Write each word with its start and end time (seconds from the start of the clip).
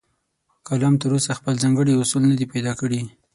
کالم 0.67 0.93
تراوسه 1.01 1.31
خپل 1.39 1.53
ځانګړي 1.63 1.93
اصول 1.95 2.23
نه 2.31 2.35
دي 2.39 2.45
پیدا 2.53 2.71
کړي. 2.81 3.01